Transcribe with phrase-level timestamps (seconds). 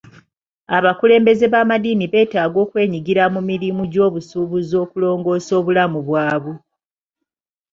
[0.77, 6.55] Abakulembeze b'amadiini betaaga okwenyigira mu mirimu gy'obusuubuzi okulongoosa obulamu bwabwe.